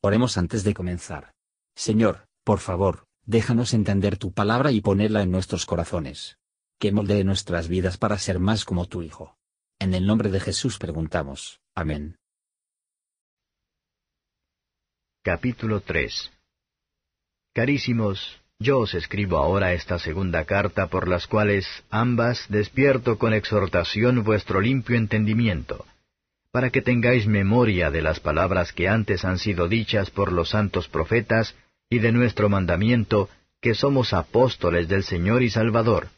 Oremos 0.00 0.38
antes 0.38 0.62
de 0.62 0.74
comenzar. 0.74 1.32
Señor, 1.74 2.28
por 2.44 2.60
favor, 2.60 3.06
déjanos 3.26 3.74
entender 3.74 4.16
tu 4.16 4.32
palabra 4.32 4.70
y 4.70 4.80
ponerla 4.80 5.22
en 5.22 5.32
nuestros 5.32 5.66
corazones. 5.66 6.38
Que 6.78 6.92
moldee 6.92 7.24
nuestras 7.24 7.66
vidas 7.66 7.98
para 7.98 8.16
ser 8.18 8.38
más 8.38 8.64
como 8.64 8.86
tu 8.86 9.02
Hijo. 9.02 9.36
En 9.80 9.94
el 9.94 10.06
nombre 10.06 10.30
de 10.30 10.38
Jesús 10.38 10.78
preguntamos. 10.78 11.60
Amén. 11.74 12.16
Capítulo 15.24 15.80
3 15.80 16.30
Carísimos, 17.52 18.40
yo 18.60 18.78
os 18.78 18.94
escribo 18.94 19.38
ahora 19.38 19.72
esta 19.72 19.98
segunda 19.98 20.44
carta 20.44 20.86
por 20.86 21.08
las 21.08 21.26
cuales 21.26 21.66
ambas 21.90 22.46
despierto 22.48 23.18
con 23.18 23.34
exhortación 23.34 24.22
vuestro 24.22 24.60
limpio 24.60 24.96
entendimiento 24.96 25.84
para 26.52 26.70
que 26.70 26.82
tengáis 26.82 27.26
memoria 27.26 27.90
de 27.90 28.02
las 28.02 28.20
palabras 28.20 28.72
que 28.72 28.88
antes 28.88 29.24
han 29.24 29.38
sido 29.38 29.68
dichas 29.68 30.10
por 30.10 30.32
los 30.32 30.50
santos 30.50 30.88
profetas 30.88 31.54
y 31.90 31.98
de 31.98 32.12
nuestro 32.12 32.48
mandamiento, 32.48 33.28
que 33.60 33.74
somos 33.74 34.12
apóstoles 34.12 34.88
del 34.88 35.02
Señor 35.02 35.42
y 35.42 35.50
Salvador. 35.50 36.08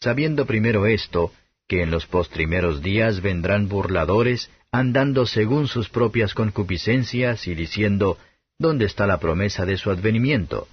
Sabiendo 0.00 0.46
primero 0.46 0.86
esto, 0.86 1.32
que 1.68 1.82
en 1.82 1.90
los 1.90 2.06
postrimeros 2.06 2.82
días 2.82 3.20
vendrán 3.20 3.68
burladores, 3.68 4.50
andando 4.72 5.26
según 5.26 5.68
sus 5.68 5.88
propias 5.88 6.34
concupiscencias 6.34 7.46
y 7.46 7.54
diciendo, 7.54 8.18
¿dónde 8.58 8.86
está 8.86 9.06
la 9.06 9.20
promesa 9.20 9.64
de 9.64 9.76
su 9.76 9.90
advenimiento? 9.90 10.66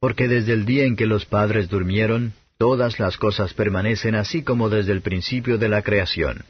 Porque 0.00 0.28
desde 0.28 0.52
el 0.52 0.64
día 0.64 0.84
en 0.84 0.96
que 0.96 1.06
los 1.06 1.26
padres 1.26 1.68
durmieron, 1.68 2.32
todas 2.58 2.98
las 2.98 3.16
cosas 3.16 3.54
permanecen 3.54 4.14
así 4.14 4.42
como 4.42 4.70
desde 4.70 4.92
el 4.92 5.02
principio 5.02 5.58
de 5.58 5.68
la 5.68 5.82
creación. 5.82 6.44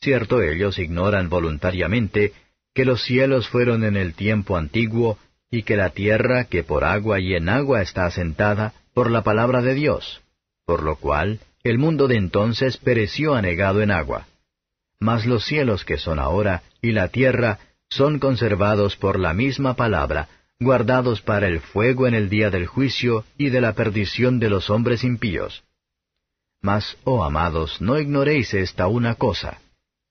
Cierto, 0.00 0.42
ellos 0.42 0.78
ignoran 0.78 1.28
voluntariamente 1.28 2.32
que 2.74 2.84
los 2.84 3.02
cielos 3.02 3.48
fueron 3.48 3.84
en 3.84 3.96
el 3.96 4.14
tiempo 4.14 4.56
antiguo, 4.56 5.18
y 5.50 5.62
que 5.62 5.76
la 5.76 5.90
tierra 5.90 6.44
que 6.44 6.62
por 6.62 6.84
agua 6.84 7.20
y 7.20 7.34
en 7.34 7.48
agua 7.48 7.80
está 7.82 8.06
asentada, 8.06 8.74
por 8.92 9.10
la 9.10 9.22
palabra 9.22 9.62
de 9.62 9.74
Dios, 9.74 10.22
por 10.64 10.82
lo 10.82 10.96
cual 10.96 11.40
el 11.62 11.78
mundo 11.78 12.08
de 12.08 12.16
entonces 12.16 12.76
pereció 12.76 13.34
anegado 13.34 13.82
en 13.82 13.90
agua. 13.90 14.26
Mas 15.00 15.26
los 15.26 15.44
cielos 15.44 15.84
que 15.84 15.98
son 15.98 16.18
ahora, 16.18 16.62
y 16.80 16.92
la 16.92 17.08
tierra, 17.08 17.58
son 17.88 18.18
conservados 18.18 18.96
por 18.96 19.18
la 19.18 19.32
misma 19.32 19.74
palabra, 19.74 20.28
guardados 20.58 21.22
para 21.22 21.48
el 21.48 21.60
fuego 21.60 22.06
en 22.06 22.14
el 22.14 22.28
día 22.28 22.50
del 22.50 22.66
juicio 22.66 23.24
y 23.36 23.50
de 23.50 23.60
la 23.60 23.74
perdición 23.74 24.38
de 24.38 24.50
los 24.50 24.70
hombres 24.70 25.04
impíos. 25.04 25.64
Mas, 26.62 26.96
oh 27.04 27.22
amados, 27.24 27.80
no 27.80 27.98
ignoréis 27.98 28.54
esta 28.54 28.86
una 28.86 29.14
cosa, 29.14 29.60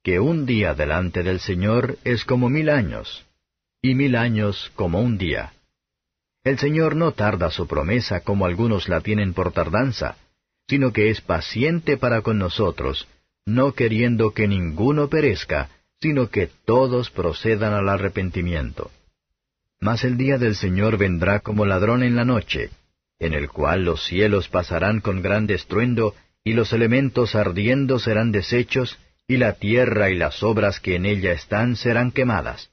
que 0.06 0.20
un 0.20 0.46
día 0.46 0.76
delante 0.76 1.24
del 1.24 1.40
Señor 1.40 1.98
es 2.04 2.26
como 2.26 2.48
mil 2.48 2.70
años, 2.70 3.26
y 3.82 3.96
mil 3.96 4.16
años 4.16 4.72
como 4.76 5.02
un 5.02 5.18
día. 5.18 5.54
El 6.44 6.60
Señor 6.60 6.96
no 6.96 7.14
tarda 7.14 7.50
su 7.50 7.66
promesa 7.66 8.20
como 8.20 8.46
algunos 8.46 8.88
la 8.88 9.02
tienen 9.02 9.34
por 9.34 9.52
tardanza, 9.52 10.16
sino 10.68 10.94
que 10.94 11.10
es 11.10 11.22
paciente 11.22 11.98
para 11.98 12.22
con 12.22 12.38
nosotros, 12.38 13.08
no 13.48 13.74
queriendo 13.74 14.32
que 14.32 14.48
ninguno 14.48 15.10
perezca, 15.10 15.72
sino 16.00 16.30
que 16.30 16.52
todos 16.66 17.10
procedan 17.10 17.74
al 17.74 17.90
arrepentimiento. 17.90 18.92
Mas 19.82 20.04
el 20.04 20.18
día 20.18 20.38
del 20.38 20.56
Señor 20.56 21.00
vendrá 21.00 21.40
como 21.40 21.66
ladrón 21.66 22.04
en 22.04 22.16
la 22.16 22.26
noche, 22.26 22.70
en 23.18 23.34
el 23.34 23.50
cual 23.50 23.86
los 23.86 24.06
cielos 24.06 24.50
pasarán 24.50 25.02
con 25.02 25.24
gran 25.24 25.50
estruendo, 25.50 26.14
y 26.44 26.54
los 26.54 26.74
elementos 26.74 27.34
ardiendo 27.34 27.98
serán 27.98 28.32
deshechos, 28.32 29.00
y 29.28 29.38
la 29.38 29.54
tierra 29.54 30.10
y 30.10 30.16
las 30.16 30.44
obras 30.44 30.80
que 30.80 30.96
en 30.96 31.06
ella 31.06 31.32
están 31.32 31.76
serán 31.76 32.12
quemadas. 32.12 32.70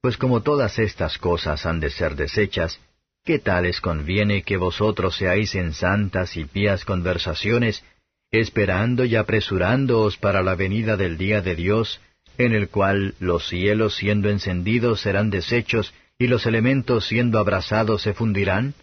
Pues 0.00 0.16
como 0.16 0.42
todas 0.42 0.78
estas 0.78 1.18
cosas 1.18 1.64
han 1.66 1.78
de 1.78 1.90
ser 1.90 2.16
deshechas, 2.16 2.80
¿qué 3.24 3.38
tales 3.38 3.80
conviene 3.80 4.42
que 4.42 4.56
vosotros 4.56 5.16
seáis 5.16 5.54
en 5.54 5.72
santas 5.72 6.36
y 6.36 6.44
pías 6.44 6.84
conversaciones, 6.84 7.84
esperando 8.32 9.04
y 9.04 9.14
apresurándoos 9.14 10.16
para 10.16 10.42
la 10.42 10.56
venida 10.56 10.96
del 10.96 11.18
día 11.18 11.40
de 11.40 11.54
Dios, 11.54 12.00
en 12.38 12.52
el 12.52 12.68
cual 12.68 13.14
los 13.20 13.46
cielos 13.46 13.94
siendo 13.96 14.28
encendidos 14.30 15.02
serán 15.02 15.30
deshechos 15.30 15.94
y 16.18 16.26
los 16.26 16.46
elementos 16.46 17.06
siendo 17.06 17.38
abrasados 17.38 18.02
se 18.02 18.14
fundirán? 18.14 18.74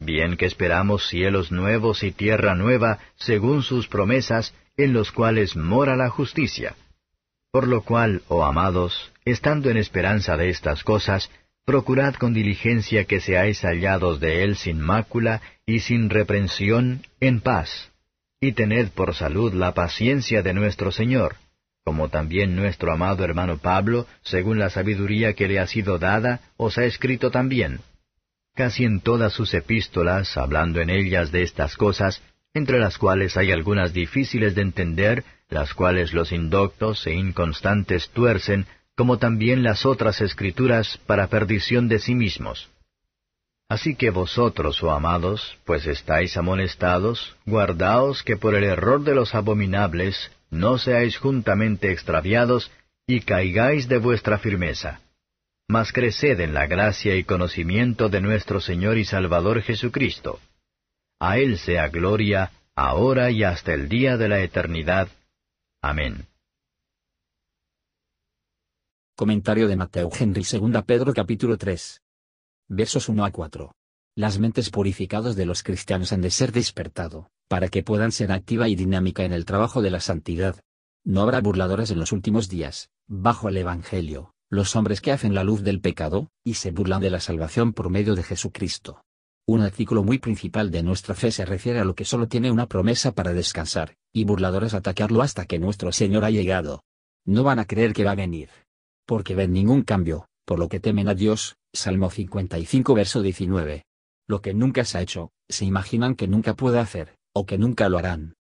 Bien 0.00 0.36
que 0.36 0.46
esperamos 0.46 1.08
cielos 1.08 1.50
nuevos 1.50 2.02
y 2.02 2.12
tierra 2.12 2.54
nueva, 2.54 2.98
según 3.16 3.62
sus 3.62 3.88
promesas, 3.88 4.54
en 4.76 4.92
los 4.92 5.10
cuales 5.10 5.56
mora 5.56 5.96
la 5.96 6.08
justicia. 6.08 6.76
Por 7.50 7.66
lo 7.66 7.82
cual, 7.82 8.22
oh 8.28 8.44
amados, 8.44 9.12
estando 9.24 9.70
en 9.70 9.76
esperanza 9.76 10.36
de 10.36 10.50
estas 10.50 10.84
cosas, 10.84 11.30
procurad 11.64 12.14
con 12.14 12.32
diligencia 12.32 13.04
que 13.04 13.20
seáis 13.20 13.62
hallados 13.62 14.20
de 14.20 14.42
Él 14.42 14.56
sin 14.56 14.80
mácula 14.80 15.42
y 15.66 15.80
sin 15.80 16.10
reprensión, 16.10 17.02
en 17.20 17.40
paz, 17.40 17.90
y 18.40 18.52
tened 18.52 18.88
por 18.90 19.14
salud 19.14 19.52
la 19.52 19.74
paciencia 19.74 20.42
de 20.42 20.54
nuestro 20.54 20.92
Señor, 20.92 21.36
como 21.84 22.08
también 22.08 22.54
nuestro 22.54 22.92
amado 22.92 23.24
hermano 23.24 23.58
Pablo, 23.58 24.06
según 24.22 24.58
la 24.58 24.70
sabiduría 24.70 25.32
que 25.32 25.48
le 25.48 25.58
ha 25.58 25.66
sido 25.66 25.98
dada, 25.98 26.40
os 26.56 26.78
ha 26.78 26.84
escrito 26.84 27.30
también. 27.30 27.80
Casi 28.58 28.84
en 28.84 28.98
todas 28.98 29.34
sus 29.34 29.54
epístolas, 29.54 30.36
hablando 30.36 30.80
en 30.80 30.90
ellas 30.90 31.30
de 31.30 31.44
estas 31.44 31.76
cosas, 31.76 32.20
entre 32.52 32.80
las 32.80 32.98
cuales 32.98 33.36
hay 33.36 33.52
algunas 33.52 33.92
difíciles 33.92 34.56
de 34.56 34.62
entender, 34.62 35.22
las 35.48 35.74
cuales 35.74 36.12
los 36.12 36.32
indoctos 36.32 37.06
e 37.06 37.12
inconstantes 37.14 38.08
tuercen, 38.08 38.66
como 38.96 39.18
también 39.18 39.62
las 39.62 39.86
otras 39.86 40.20
escrituras 40.20 40.98
para 41.06 41.28
perdición 41.28 41.86
de 41.86 42.00
sí 42.00 42.16
mismos. 42.16 42.68
Así 43.68 43.94
que 43.94 44.10
vosotros, 44.10 44.82
oh 44.82 44.90
amados, 44.90 45.56
pues 45.64 45.86
estáis 45.86 46.36
amonestados, 46.36 47.36
guardaos 47.46 48.24
que 48.24 48.36
por 48.36 48.56
el 48.56 48.64
error 48.64 49.04
de 49.04 49.14
los 49.14 49.36
abominables 49.36 50.32
no 50.50 50.78
seáis 50.78 51.16
juntamente 51.16 51.92
extraviados 51.92 52.72
y 53.06 53.20
caigáis 53.20 53.86
de 53.86 53.98
vuestra 53.98 54.36
firmeza. 54.36 55.00
Mas 55.70 55.92
creced 55.92 56.40
en 56.40 56.54
la 56.54 56.66
gracia 56.66 57.14
y 57.14 57.24
conocimiento 57.24 58.08
de 58.08 58.22
nuestro 58.22 58.58
Señor 58.58 58.96
y 58.96 59.04
Salvador 59.04 59.60
Jesucristo. 59.60 60.40
A 61.20 61.36
Él 61.36 61.58
sea 61.58 61.88
gloria, 61.88 62.52
ahora 62.74 63.30
y 63.30 63.44
hasta 63.44 63.74
el 63.74 63.86
día 63.86 64.16
de 64.16 64.30
la 64.30 64.40
eternidad. 64.40 65.08
Amén. 65.82 66.26
Comentario 69.14 69.68
de 69.68 69.76
Mateo 69.76 70.08
Henry 70.18 70.42
2 70.42 70.84
Pedro 70.84 71.12
capítulo 71.12 71.58
3. 71.58 72.00
Versos 72.68 73.10
1 73.10 73.26
a 73.26 73.30
4. 73.30 73.72
Las 74.16 74.38
mentes 74.38 74.70
purificadas 74.70 75.36
de 75.36 75.44
los 75.44 75.62
cristianos 75.62 76.14
han 76.14 76.22
de 76.22 76.30
ser 76.30 76.50
despertado, 76.50 77.28
para 77.46 77.68
que 77.68 77.82
puedan 77.82 78.12
ser 78.12 78.32
activa 78.32 78.68
y 78.68 78.74
dinámica 78.74 79.22
en 79.24 79.34
el 79.34 79.44
trabajo 79.44 79.82
de 79.82 79.90
la 79.90 80.00
santidad. 80.00 80.62
No 81.04 81.20
habrá 81.20 81.42
burladores 81.42 81.90
en 81.90 81.98
los 81.98 82.12
últimos 82.12 82.48
días, 82.48 82.88
bajo 83.06 83.50
el 83.50 83.58
Evangelio, 83.58 84.32
los 84.50 84.76
hombres 84.76 85.00
que 85.00 85.12
hacen 85.12 85.34
la 85.34 85.44
luz 85.44 85.62
del 85.62 85.80
pecado, 85.80 86.30
y 86.42 86.54
se 86.54 86.70
burlan 86.70 87.02
de 87.02 87.10
la 87.10 87.20
salvación 87.20 87.72
por 87.72 87.90
medio 87.90 88.14
de 88.14 88.22
Jesucristo. 88.22 89.02
Un 89.46 89.62
artículo 89.62 90.02
muy 90.02 90.18
principal 90.18 90.70
de 90.70 90.82
nuestra 90.82 91.14
fe 91.14 91.30
se 91.30 91.44
refiere 91.44 91.80
a 91.80 91.84
lo 91.84 91.94
que 91.94 92.04
solo 92.04 92.28
tiene 92.28 92.50
una 92.50 92.66
promesa 92.66 93.12
para 93.12 93.32
descansar, 93.32 93.96
y 94.12 94.24
burladores 94.24 94.74
atacarlo 94.74 95.22
hasta 95.22 95.46
que 95.46 95.58
nuestro 95.58 95.92
Señor 95.92 96.24
ha 96.24 96.30
llegado. 96.30 96.82
No 97.26 97.44
van 97.44 97.58
a 97.58 97.66
creer 97.66 97.92
que 97.92 98.04
va 98.04 98.12
a 98.12 98.16
venir. 98.16 98.50
Porque 99.06 99.34
ven 99.34 99.52
ningún 99.52 99.82
cambio, 99.82 100.28
por 100.44 100.58
lo 100.58 100.68
que 100.68 100.80
temen 100.80 101.08
a 101.08 101.14
Dios, 101.14 101.56
Salmo 101.74 102.10
55 102.10 102.94
verso 102.94 103.22
19. 103.22 103.84
Lo 104.26 104.42
que 104.42 104.54
nunca 104.54 104.84
se 104.84 104.98
ha 104.98 105.02
hecho, 105.02 105.30
se 105.48 105.64
imaginan 105.64 106.14
que 106.14 106.28
nunca 106.28 106.54
puede 106.54 106.78
hacer, 106.78 107.16
o 107.34 107.46
que 107.46 107.58
nunca 107.58 107.88
lo 107.88 107.98
harán. 107.98 108.34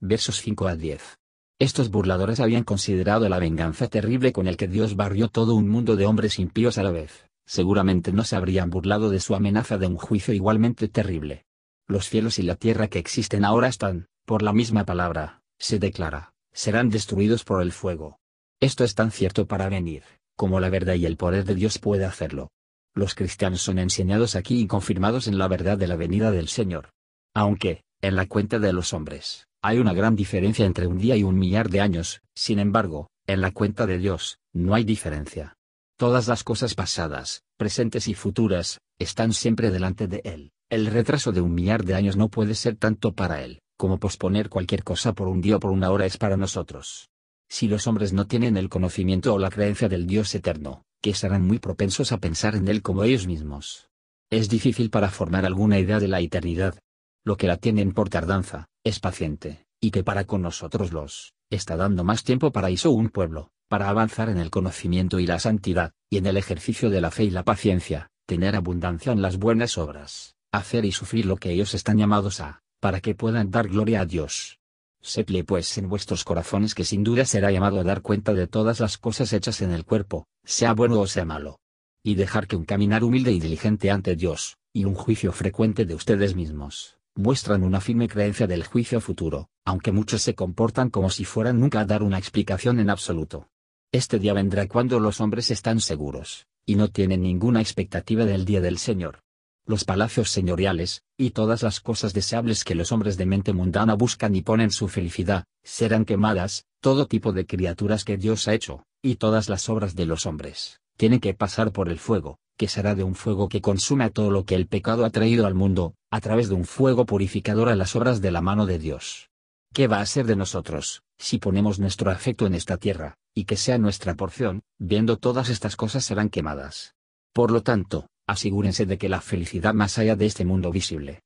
Versos 0.00 0.40
5 0.40 0.68
a 0.68 0.76
10. 0.76 1.18
Estos 1.64 1.90
burladores 1.90 2.40
habían 2.40 2.64
considerado 2.64 3.26
la 3.28 3.38
venganza 3.38 3.88
terrible 3.88 4.32
con 4.32 4.48
el 4.48 4.56
que 4.58 4.68
Dios 4.68 4.96
barrió 4.96 5.28
todo 5.28 5.54
un 5.54 5.68
mundo 5.68 5.96
de 5.96 6.04
hombres 6.04 6.38
impíos 6.38 6.76
a 6.76 6.82
la 6.82 6.90
vez 6.90 7.24
seguramente 7.46 8.12
no 8.12 8.24
se 8.24 8.36
habrían 8.36 8.70
burlado 8.70 9.10
de 9.10 9.20
su 9.20 9.34
amenaza 9.34 9.78
de 9.78 9.86
un 9.86 9.96
juicio 9.96 10.34
igualmente 10.34 10.88
terrible. 10.88 11.46
Los 11.86 12.08
cielos 12.08 12.38
y 12.38 12.42
la 12.42 12.56
tierra 12.56 12.88
que 12.88 12.98
existen 12.98 13.44
ahora 13.44 13.68
están, 13.68 14.08
por 14.24 14.42
la 14.42 14.52
misma 14.52 14.84
palabra, 14.84 15.42
se 15.58 15.78
declara, 15.78 16.34
serán 16.52 16.88
destruidos 16.88 17.44
por 17.44 17.62
el 17.62 17.72
fuego. 17.72 18.18
Esto 18.60 18.84
es 18.84 18.94
tan 18.94 19.10
cierto 19.10 19.46
para 19.46 19.68
venir, 19.68 20.02
como 20.36 20.60
la 20.60 20.70
verdad 20.70 20.94
y 20.94 21.06
el 21.06 21.16
poder 21.16 21.44
de 21.44 21.54
Dios 21.54 21.78
puede 21.78 22.04
hacerlo. 22.04 22.50
Los 22.94 23.14
cristianos 23.14 23.60
son 23.60 23.78
enseñados 23.78 24.36
aquí 24.36 24.60
y 24.60 24.66
confirmados 24.66 25.26
en 25.26 25.36
la 25.36 25.48
verdad 25.48 25.76
de 25.76 25.88
la 25.88 25.96
venida 25.96 26.30
del 26.30 26.48
Señor. 26.48 26.90
Aunque, 27.34 27.82
en 28.00 28.16
la 28.16 28.26
cuenta 28.26 28.58
de 28.58 28.72
los 28.72 28.92
hombres, 28.92 29.48
hay 29.64 29.78
una 29.78 29.94
gran 29.94 30.14
diferencia 30.14 30.66
entre 30.66 30.86
un 30.86 30.98
día 30.98 31.16
y 31.16 31.22
un 31.22 31.38
millar 31.38 31.70
de 31.70 31.80
años, 31.80 32.20
sin 32.34 32.58
embargo, 32.58 33.08
en 33.26 33.40
la 33.40 33.50
cuenta 33.50 33.86
de 33.86 33.96
Dios, 33.96 34.38
no 34.52 34.74
hay 34.74 34.84
diferencia. 34.84 35.56
Todas 35.96 36.28
las 36.28 36.44
cosas 36.44 36.74
pasadas, 36.74 37.44
presentes 37.56 38.06
y 38.06 38.12
futuras, 38.12 38.82
están 38.98 39.32
siempre 39.32 39.70
delante 39.70 40.06
de 40.06 40.20
Él. 40.22 40.52
El 40.68 40.84
retraso 40.84 41.32
de 41.32 41.40
un 41.40 41.54
millar 41.54 41.82
de 41.86 41.94
años 41.94 42.14
no 42.18 42.28
puede 42.28 42.54
ser 42.54 42.76
tanto 42.76 43.14
para 43.14 43.42
Él, 43.42 43.60
como 43.78 43.98
posponer 43.98 44.50
cualquier 44.50 44.84
cosa 44.84 45.14
por 45.14 45.28
un 45.28 45.40
día 45.40 45.56
o 45.56 45.60
por 45.60 45.70
una 45.70 45.90
hora 45.90 46.04
es 46.04 46.18
para 46.18 46.36
nosotros. 46.36 47.08
Si 47.48 47.66
los 47.66 47.86
hombres 47.86 48.12
no 48.12 48.26
tienen 48.26 48.58
el 48.58 48.68
conocimiento 48.68 49.32
o 49.32 49.38
la 49.38 49.48
creencia 49.48 49.88
del 49.88 50.06
Dios 50.06 50.34
eterno, 50.34 50.82
que 51.00 51.14
serán 51.14 51.40
muy 51.40 51.58
propensos 51.58 52.12
a 52.12 52.18
pensar 52.18 52.54
en 52.54 52.68
Él 52.68 52.82
como 52.82 53.02
ellos 53.02 53.26
mismos. 53.26 53.88
Es 54.28 54.50
difícil 54.50 54.90
para 54.90 55.08
formar 55.08 55.46
alguna 55.46 55.78
idea 55.78 56.00
de 56.00 56.08
la 56.08 56.20
eternidad. 56.20 56.78
Lo 57.24 57.38
que 57.38 57.46
la 57.46 57.56
tienen 57.56 57.92
por 57.92 58.10
tardanza, 58.10 58.66
es 58.84 59.00
paciente, 59.00 59.64
y 59.80 59.90
que 59.90 60.04
para 60.04 60.24
con 60.24 60.42
nosotros 60.42 60.92
los, 60.92 61.32
está 61.50 61.76
dando 61.76 62.04
más 62.04 62.22
tiempo 62.22 62.52
para 62.52 62.68
eso 62.68 62.90
un 62.90 63.08
pueblo, 63.08 63.50
para 63.68 63.88
avanzar 63.88 64.28
en 64.28 64.38
el 64.38 64.50
conocimiento 64.50 65.18
y 65.18 65.26
la 65.26 65.38
santidad, 65.38 65.92
y 66.10 66.18
en 66.18 66.26
el 66.26 66.36
ejercicio 66.36 66.90
de 66.90 67.00
la 67.00 67.10
fe 67.10 67.24
y 67.24 67.30
la 67.30 67.44
paciencia, 67.44 68.10
tener 68.26 68.54
abundancia 68.54 69.12
en 69.12 69.22
las 69.22 69.38
buenas 69.38 69.78
obras, 69.78 70.36
hacer 70.52 70.84
y 70.84 70.92
sufrir 70.92 71.24
lo 71.24 71.36
que 71.38 71.50
ellos 71.50 71.72
están 71.72 71.96
llamados 71.96 72.40
a, 72.40 72.60
para 72.78 73.00
que 73.00 73.14
puedan 73.14 73.50
dar 73.50 73.68
gloria 73.68 74.02
a 74.02 74.06
Dios. 74.06 74.58
Sedle 75.00 75.44
pues 75.44 75.76
en 75.78 75.88
vuestros 75.88 76.22
corazones 76.22 76.74
que 76.74 76.84
sin 76.84 77.04
duda 77.04 77.24
será 77.24 77.50
llamado 77.50 77.80
a 77.80 77.84
dar 77.84 78.02
cuenta 78.02 78.34
de 78.34 78.46
todas 78.46 78.80
las 78.80 78.98
cosas 78.98 79.32
hechas 79.32 79.62
en 79.62 79.72
el 79.72 79.86
cuerpo, 79.86 80.26
sea 80.44 80.74
bueno 80.74 81.00
o 81.00 81.06
sea 81.06 81.24
malo. 81.24 81.58
Y 82.02 82.16
dejar 82.16 82.46
que 82.46 82.56
un 82.56 82.66
caminar 82.66 83.02
humilde 83.02 83.32
y 83.32 83.40
diligente 83.40 83.90
ante 83.90 84.14
Dios, 84.14 84.58
y 84.74 84.84
un 84.84 84.94
juicio 84.94 85.32
frecuente 85.32 85.86
de 85.86 85.94
ustedes 85.94 86.34
mismos, 86.34 86.98
muestran 87.16 87.62
una 87.62 87.80
firme 87.80 88.08
creencia 88.08 88.46
del 88.46 88.64
juicio 88.64 89.00
futuro, 89.00 89.48
aunque 89.64 89.92
muchos 89.92 90.22
se 90.22 90.34
comportan 90.34 90.90
como 90.90 91.10
si 91.10 91.24
fueran 91.24 91.60
nunca 91.60 91.80
a 91.80 91.84
dar 91.84 92.02
una 92.02 92.18
explicación 92.18 92.80
en 92.80 92.90
absoluto. 92.90 93.48
Este 93.92 94.18
día 94.18 94.32
vendrá 94.32 94.66
cuando 94.66 94.98
los 94.98 95.20
hombres 95.20 95.50
están 95.50 95.80
seguros, 95.80 96.46
y 96.66 96.74
no 96.74 96.88
tienen 96.88 97.22
ninguna 97.22 97.60
expectativa 97.60 98.24
del 98.24 98.44
día 98.44 98.60
del 98.60 98.78
Señor. 98.78 99.20
Los 99.66 99.84
palacios 99.84 100.30
señoriales, 100.30 101.02
y 101.16 101.30
todas 101.30 101.62
las 101.62 101.80
cosas 101.80 102.12
deseables 102.12 102.64
que 102.64 102.74
los 102.74 102.92
hombres 102.92 103.16
de 103.16 103.26
mente 103.26 103.52
mundana 103.52 103.94
buscan 103.94 104.34
y 104.34 104.42
ponen 104.42 104.70
su 104.70 104.88
felicidad, 104.88 105.44
serán 105.62 106.04
quemadas, 106.04 106.66
todo 106.80 107.06
tipo 107.06 107.32
de 107.32 107.46
criaturas 107.46 108.04
que 108.04 108.16
Dios 108.16 108.48
ha 108.48 108.54
hecho, 108.54 108.84
y 109.00 109.16
todas 109.16 109.48
las 109.48 109.68
obras 109.68 109.94
de 109.94 110.06
los 110.06 110.26
hombres, 110.26 110.80
tienen 110.96 111.20
que 111.20 111.32
pasar 111.32 111.72
por 111.72 111.88
el 111.88 111.98
fuego, 111.98 112.38
que 112.56 112.68
será 112.68 112.94
de 112.94 113.02
un 113.02 113.14
fuego 113.14 113.48
que 113.48 113.60
consume 113.60 114.04
a 114.04 114.10
todo 114.10 114.30
lo 114.30 114.44
que 114.44 114.54
el 114.54 114.66
pecado 114.66 115.04
ha 115.04 115.10
traído 115.10 115.46
al 115.46 115.54
mundo, 115.54 115.94
a 116.10 116.20
través 116.20 116.48
de 116.48 116.54
un 116.54 116.64
fuego 116.64 117.06
purificador 117.06 117.68
a 117.68 117.76
las 117.76 117.96
obras 117.96 118.20
de 118.20 118.30
la 118.30 118.40
mano 118.40 118.66
de 118.66 118.78
Dios. 118.78 119.30
¿Qué 119.72 119.88
va 119.88 120.00
a 120.00 120.06
ser 120.06 120.26
de 120.26 120.36
nosotros, 120.36 121.02
si 121.18 121.38
ponemos 121.38 121.80
nuestro 121.80 122.10
afecto 122.10 122.46
en 122.46 122.54
esta 122.54 122.76
tierra, 122.76 123.16
y 123.34 123.44
que 123.44 123.56
sea 123.56 123.76
nuestra 123.78 124.14
porción, 124.14 124.62
viendo 124.78 125.16
todas 125.16 125.48
estas 125.48 125.74
cosas 125.74 126.04
serán 126.04 126.28
quemadas? 126.28 126.94
Por 127.32 127.50
lo 127.50 127.62
tanto, 127.62 128.06
asegúrense 128.28 128.86
de 128.86 128.98
que 128.98 129.08
la 129.08 129.20
felicidad 129.20 129.74
más 129.74 129.98
allá 129.98 130.14
de 130.14 130.26
este 130.26 130.44
mundo 130.44 130.70
visible. 130.70 131.22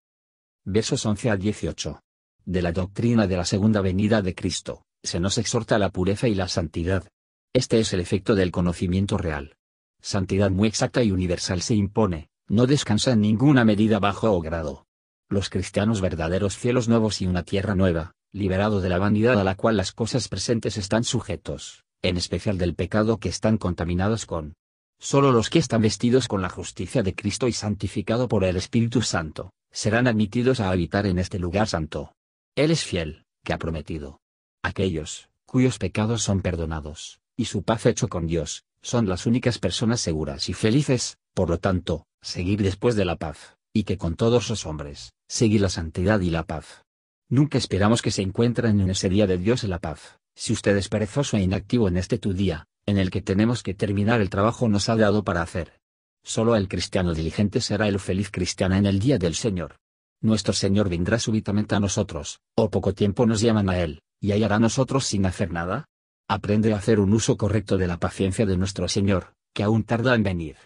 Versos 0.64 1.04
11 1.04 1.30
a 1.30 1.36
18. 1.36 2.00
De 2.46 2.62
la 2.62 2.72
doctrina 2.72 3.26
de 3.26 3.36
la 3.36 3.44
segunda 3.44 3.82
venida 3.82 4.22
de 4.22 4.34
Cristo, 4.34 4.84
se 5.02 5.20
nos 5.20 5.36
exhorta 5.36 5.78
la 5.78 5.90
pureza 5.90 6.28
y 6.28 6.34
la 6.34 6.48
santidad. 6.48 7.06
Este 7.52 7.80
es 7.80 7.92
el 7.92 8.00
efecto 8.00 8.34
del 8.34 8.50
conocimiento 8.50 9.18
real. 9.18 9.57
Santidad 10.00 10.50
muy 10.50 10.68
exacta 10.68 11.02
y 11.02 11.10
universal 11.10 11.62
se 11.62 11.74
impone, 11.74 12.28
no 12.48 12.66
descansa 12.66 13.12
en 13.12 13.20
ninguna 13.20 13.64
medida 13.64 13.98
bajo 13.98 14.32
o 14.32 14.40
grado. 14.40 14.86
Los 15.28 15.50
cristianos 15.50 16.00
verdaderos 16.00 16.56
cielos 16.56 16.88
nuevos 16.88 17.20
y 17.20 17.26
una 17.26 17.42
tierra 17.42 17.74
nueva, 17.74 18.14
liberado 18.32 18.80
de 18.80 18.88
la 18.88 18.98
vanidad 18.98 19.38
a 19.38 19.44
la 19.44 19.54
cual 19.54 19.76
las 19.76 19.92
cosas 19.92 20.28
presentes 20.28 20.78
están 20.78 21.04
sujetos, 21.04 21.84
en 22.02 22.16
especial 22.16 22.58
del 22.58 22.74
pecado 22.74 23.18
que 23.18 23.28
están 23.28 23.58
contaminados 23.58 24.24
con. 24.24 24.54
Solo 24.98 25.30
los 25.30 25.50
que 25.50 25.58
están 25.58 25.82
vestidos 25.82 26.26
con 26.26 26.42
la 26.42 26.48
justicia 26.48 27.02
de 27.02 27.14
Cristo 27.14 27.46
y 27.46 27.52
santificado 27.52 28.28
por 28.28 28.44
el 28.44 28.56
Espíritu 28.56 29.02
Santo, 29.02 29.52
serán 29.70 30.06
admitidos 30.06 30.60
a 30.60 30.70
habitar 30.70 31.06
en 31.06 31.18
este 31.18 31.38
lugar 31.38 31.68
santo. 31.68 32.14
Él 32.56 32.70
es 32.70 32.82
fiel, 32.82 33.24
que 33.44 33.52
ha 33.52 33.58
prometido. 33.58 34.20
Aquellos, 34.62 35.28
cuyos 35.46 35.78
pecados 35.78 36.22
son 36.22 36.40
perdonados, 36.40 37.20
y 37.36 37.44
su 37.44 37.62
paz 37.62 37.86
hecho 37.86 38.08
con 38.08 38.26
Dios, 38.26 38.64
son 38.82 39.08
las 39.08 39.26
únicas 39.26 39.58
personas 39.58 40.00
seguras 40.00 40.48
y 40.48 40.54
felices, 40.54 41.18
por 41.34 41.50
lo 41.50 41.58
tanto, 41.58 42.06
seguir 42.20 42.62
después 42.62 42.96
de 42.96 43.04
la 43.04 43.16
paz, 43.16 43.56
y 43.72 43.84
que 43.84 43.98
con 43.98 44.14
todos 44.14 44.48
los 44.50 44.66
hombres, 44.66 45.12
seguir 45.28 45.60
la 45.60 45.68
santidad 45.68 46.20
y 46.20 46.30
la 46.30 46.44
paz. 46.44 46.84
Nunca 47.28 47.58
esperamos 47.58 48.02
que 48.02 48.10
se 48.10 48.22
encuentren 48.22 48.80
en 48.80 48.90
ese 48.90 49.08
día 49.08 49.26
de 49.26 49.38
Dios 49.38 49.64
en 49.64 49.70
la 49.70 49.78
paz. 49.78 50.18
Si 50.34 50.52
usted 50.52 50.76
es 50.76 50.88
perezoso 50.88 51.36
e 51.36 51.42
inactivo 51.42 51.88
en 51.88 51.96
este 51.96 52.18
tu 52.18 52.32
día, 52.32 52.66
en 52.86 52.96
el 52.96 53.10
que 53.10 53.20
tenemos 53.20 53.62
que 53.62 53.74
terminar 53.74 54.20
el 54.20 54.30
trabajo 54.30 54.68
nos 54.68 54.88
ha 54.88 54.96
dado 54.96 55.22
para 55.24 55.42
hacer. 55.42 55.78
Solo 56.24 56.56
el 56.56 56.68
cristiano 56.68 57.12
diligente 57.12 57.60
será 57.60 57.88
el 57.88 57.98
feliz 57.98 58.30
cristiano 58.30 58.76
en 58.76 58.86
el 58.86 58.98
día 58.98 59.18
del 59.18 59.34
Señor. 59.34 59.76
Nuestro 60.20 60.52
Señor 60.52 60.88
vendrá 60.88 61.18
súbitamente 61.18 61.74
a 61.74 61.80
nosotros, 61.80 62.40
o 62.56 62.70
poco 62.70 62.94
tiempo 62.94 63.26
nos 63.26 63.40
llaman 63.40 63.68
a 63.68 63.78
Él, 63.78 64.00
y 64.20 64.32
hallará 64.32 64.58
nosotros 64.58 65.06
sin 65.06 65.26
hacer 65.26 65.52
nada. 65.52 65.86
Aprende 66.30 66.74
a 66.74 66.76
hacer 66.76 67.00
un 67.00 67.14
uso 67.14 67.38
correcto 67.38 67.78
de 67.78 67.86
la 67.86 67.96
paciencia 67.96 68.44
de 68.44 68.58
nuestro 68.58 68.86
Señor, 68.86 69.32
que 69.54 69.62
aún 69.62 69.82
tarda 69.82 70.14
en 70.14 70.22
venir. 70.22 70.56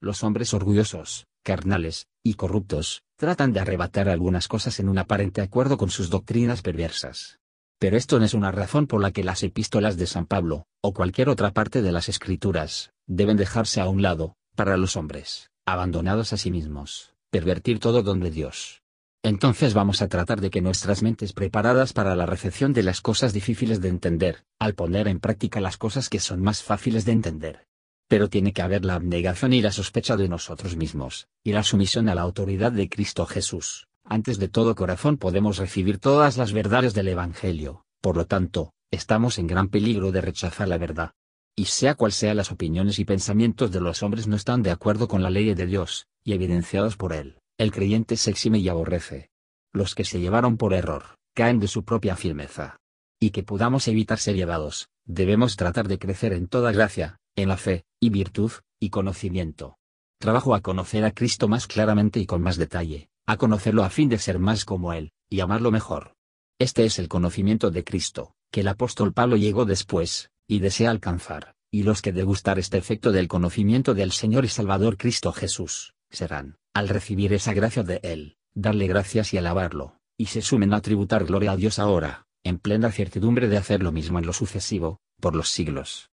Los 0.00 0.24
hombres 0.24 0.52
orgullosos, 0.52 1.28
carnales, 1.44 2.08
y 2.24 2.34
corruptos, 2.34 3.04
tratan 3.16 3.52
de 3.52 3.60
arrebatar 3.60 4.08
algunas 4.08 4.48
cosas 4.48 4.80
en 4.80 4.88
un 4.88 4.98
aparente 4.98 5.40
acuerdo 5.40 5.76
con 5.78 5.90
sus 5.90 6.10
doctrinas 6.10 6.62
perversas. 6.62 7.38
Pero 7.78 7.96
esto 7.96 8.18
no 8.18 8.24
es 8.24 8.34
una 8.34 8.50
razón 8.50 8.88
por 8.88 9.00
la 9.00 9.12
que 9.12 9.22
las 9.22 9.44
epístolas 9.44 9.96
de 9.96 10.08
San 10.08 10.26
Pablo, 10.26 10.66
o 10.82 10.92
cualquier 10.92 11.28
otra 11.28 11.52
parte 11.52 11.80
de 11.80 11.92
las 11.92 12.08
escrituras, 12.08 12.92
deben 13.06 13.36
dejarse 13.36 13.80
a 13.80 13.88
un 13.88 14.02
lado, 14.02 14.34
para 14.56 14.76
los 14.76 14.96
hombres, 14.96 15.50
abandonados 15.64 16.32
a 16.32 16.36
sí 16.36 16.50
mismos, 16.50 17.14
pervertir 17.30 17.78
todo 17.78 18.02
don 18.02 18.18
de 18.18 18.32
Dios. 18.32 18.83
Entonces 19.24 19.72
vamos 19.72 20.02
a 20.02 20.08
tratar 20.08 20.42
de 20.42 20.50
que 20.50 20.60
nuestras 20.60 21.02
mentes 21.02 21.32
preparadas 21.32 21.94
para 21.94 22.14
la 22.14 22.26
recepción 22.26 22.74
de 22.74 22.82
las 22.82 23.00
cosas 23.00 23.32
difíciles 23.32 23.80
de 23.80 23.88
entender, 23.88 24.44
al 24.58 24.74
poner 24.74 25.08
en 25.08 25.18
práctica 25.18 25.62
las 25.62 25.78
cosas 25.78 26.10
que 26.10 26.20
son 26.20 26.42
más 26.42 26.62
fáciles 26.62 27.06
de 27.06 27.12
entender, 27.12 27.66
pero 28.06 28.28
tiene 28.28 28.52
que 28.52 28.60
haber 28.60 28.84
la 28.84 28.96
abnegación 28.96 29.54
y 29.54 29.62
la 29.62 29.72
sospecha 29.72 30.18
de 30.18 30.28
nosotros 30.28 30.76
mismos, 30.76 31.26
y 31.42 31.52
la 31.52 31.62
sumisión 31.62 32.10
a 32.10 32.14
la 32.14 32.20
autoridad 32.20 32.70
de 32.70 32.90
Cristo 32.90 33.24
Jesús. 33.24 33.88
Antes 34.04 34.38
de 34.38 34.48
todo 34.48 34.74
corazón 34.74 35.16
podemos 35.16 35.56
recibir 35.56 35.98
todas 35.98 36.36
las 36.36 36.52
verdades 36.52 36.92
del 36.92 37.08
Evangelio, 37.08 37.86
por 38.02 38.18
lo 38.18 38.26
tanto, 38.26 38.74
estamos 38.90 39.38
en 39.38 39.46
gran 39.46 39.68
peligro 39.68 40.12
de 40.12 40.20
rechazar 40.20 40.68
la 40.68 40.76
verdad. 40.76 41.12
Y 41.56 41.64
sea 41.64 41.94
cual 41.94 42.12
sea 42.12 42.34
las 42.34 42.52
opiniones 42.52 42.98
y 42.98 43.06
pensamientos 43.06 43.72
de 43.72 43.80
los 43.80 44.02
hombres 44.02 44.26
no 44.26 44.36
están 44.36 44.62
de 44.62 44.70
acuerdo 44.70 45.08
con 45.08 45.22
la 45.22 45.30
ley 45.30 45.54
de 45.54 45.64
Dios, 45.64 46.08
y 46.24 46.34
evidenciados 46.34 46.98
por 46.98 47.14
él, 47.14 47.38
el 47.58 47.70
creyente 47.70 48.16
se 48.16 48.30
exime 48.30 48.58
y 48.58 48.68
aborrece. 48.68 49.30
Los 49.72 49.94
que 49.94 50.04
se 50.04 50.20
llevaron 50.20 50.56
por 50.56 50.74
error, 50.74 51.16
caen 51.34 51.60
de 51.60 51.68
su 51.68 51.84
propia 51.84 52.16
firmeza. 52.16 52.78
Y 53.20 53.30
que 53.30 53.42
podamos 53.42 53.86
evitar 53.88 54.18
ser 54.18 54.36
llevados, 54.36 54.88
debemos 55.04 55.56
tratar 55.56 55.88
de 55.88 55.98
crecer 55.98 56.32
en 56.32 56.48
toda 56.48 56.72
gracia, 56.72 57.18
en 57.36 57.48
la 57.48 57.56
fe, 57.56 57.84
y 58.00 58.10
virtud, 58.10 58.52
y 58.80 58.90
conocimiento. 58.90 59.78
Trabajo 60.18 60.54
a 60.54 60.60
conocer 60.60 61.04
a 61.04 61.12
Cristo 61.12 61.48
más 61.48 61.66
claramente 61.66 62.20
y 62.20 62.26
con 62.26 62.42
más 62.42 62.56
detalle, 62.56 63.08
a 63.26 63.36
conocerlo 63.36 63.84
a 63.84 63.90
fin 63.90 64.08
de 64.08 64.18
ser 64.18 64.38
más 64.38 64.64
como 64.64 64.92
Él, 64.92 65.12
y 65.28 65.40
amarlo 65.40 65.70
mejor. 65.70 66.14
Este 66.58 66.84
es 66.84 66.98
el 66.98 67.08
conocimiento 67.08 67.70
de 67.70 67.84
Cristo, 67.84 68.34
que 68.50 68.60
el 68.60 68.68
apóstol 68.68 69.12
Pablo 69.12 69.36
llegó 69.36 69.64
después, 69.64 70.30
y 70.46 70.60
desea 70.60 70.90
alcanzar, 70.90 71.54
y 71.70 71.82
los 71.82 72.02
que 72.02 72.12
degustar 72.12 72.58
este 72.58 72.78
efecto 72.78 73.10
del 73.10 73.28
conocimiento 73.28 73.94
del 73.94 74.12
Señor 74.12 74.44
y 74.44 74.48
Salvador 74.48 74.96
Cristo 74.96 75.32
Jesús, 75.32 75.94
serán, 76.10 76.58
al 76.74 76.88
recibir 76.88 77.32
esa 77.32 77.54
gracia 77.54 77.84
de 77.84 78.00
Él, 78.02 78.36
darle 78.52 78.88
gracias 78.88 79.32
y 79.32 79.38
alabarlo, 79.38 80.00
y 80.18 80.26
se 80.26 80.42
sumen 80.42 80.74
a 80.74 80.80
tributar 80.80 81.24
gloria 81.24 81.52
a 81.52 81.56
Dios 81.56 81.78
ahora, 81.78 82.26
en 82.42 82.58
plena 82.58 82.90
certidumbre 82.90 83.48
de 83.48 83.56
hacer 83.56 83.82
lo 83.82 83.92
mismo 83.92 84.18
en 84.18 84.26
lo 84.26 84.32
sucesivo, 84.32 85.00
por 85.20 85.36
los 85.36 85.48
siglos. 85.48 86.10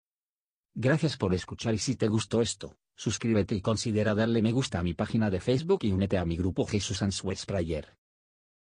Gracias 0.74 1.16
por 1.16 1.32
escuchar 1.32 1.74
y 1.74 1.78
si 1.78 1.94
te 1.94 2.08
gustó 2.08 2.42
esto, 2.42 2.76
suscríbete 2.96 3.54
y 3.54 3.60
considera 3.60 4.14
darle 4.14 4.42
me 4.42 4.52
gusta 4.52 4.80
a 4.80 4.82
mi 4.82 4.94
página 4.94 5.30
de 5.30 5.40
Facebook 5.40 5.80
y 5.82 5.92
únete 5.92 6.18
a 6.18 6.24
mi 6.24 6.36
grupo 6.36 6.66
Jesús 6.66 7.02
Answers 7.02 7.46
Prayer. 7.46 7.96